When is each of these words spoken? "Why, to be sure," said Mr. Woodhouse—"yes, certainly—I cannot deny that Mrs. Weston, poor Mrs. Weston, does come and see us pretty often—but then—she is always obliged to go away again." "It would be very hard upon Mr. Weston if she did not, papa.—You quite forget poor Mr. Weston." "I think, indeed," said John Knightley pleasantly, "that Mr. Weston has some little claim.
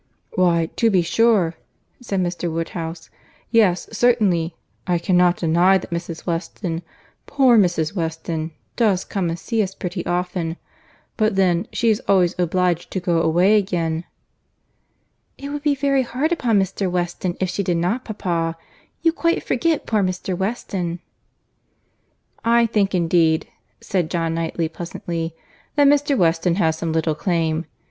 "Why, 0.31 0.65
to 0.77 0.89
be 0.89 1.03
sure," 1.03 1.53
said 2.01 2.21
Mr. 2.21 2.51
Woodhouse—"yes, 2.51 3.87
certainly—I 3.91 4.97
cannot 4.97 5.37
deny 5.37 5.77
that 5.77 5.91
Mrs. 5.91 6.25
Weston, 6.25 6.81
poor 7.27 7.55
Mrs. 7.55 7.93
Weston, 7.93 8.49
does 8.75 9.05
come 9.05 9.29
and 9.29 9.37
see 9.37 9.61
us 9.61 9.75
pretty 9.75 10.03
often—but 10.07 11.35
then—she 11.35 11.89
is 11.91 12.01
always 12.07 12.33
obliged 12.39 12.89
to 12.89 12.99
go 12.99 13.21
away 13.21 13.57
again." 13.59 14.05
"It 15.37 15.49
would 15.49 15.61
be 15.61 15.75
very 15.75 16.01
hard 16.01 16.31
upon 16.31 16.57
Mr. 16.57 16.89
Weston 16.89 17.37
if 17.39 17.51
she 17.51 17.61
did 17.61 17.77
not, 17.77 18.03
papa.—You 18.03 19.13
quite 19.13 19.43
forget 19.43 19.85
poor 19.85 20.01
Mr. 20.01 20.35
Weston." 20.35 20.97
"I 22.43 22.65
think, 22.65 22.95
indeed," 22.95 23.47
said 23.81 24.09
John 24.09 24.33
Knightley 24.33 24.67
pleasantly, 24.67 25.35
"that 25.75 25.85
Mr. 25.85 26.17
Weston 26.17 26.55
has 26.55 26.75
some 26.75 26.91
little 26.91 27.13
claim. 27.13 27.67